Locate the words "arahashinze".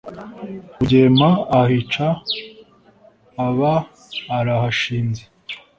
4.37-5.23